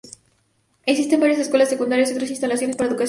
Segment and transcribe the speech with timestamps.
[0.87, 2.99] Existen varias escuelas secundarias y otras instalaciones para educación superior.